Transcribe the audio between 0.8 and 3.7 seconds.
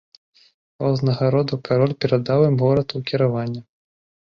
Ва ўзнагароду кароль перадаў ім горад у кіраванне.